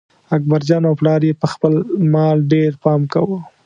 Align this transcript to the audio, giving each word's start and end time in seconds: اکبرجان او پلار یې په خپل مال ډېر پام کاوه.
اکبرجان 0.35 0.81
او 0.87 0.93
پلار 0.99 1.21
یې 1.27 1.33
په 1.41 1.47
خپل 1.53 1.73
مال 2.13 2.37
ډېر 2.53 2.71
پام 2.83 3.01
کاوه. 3.13 3.39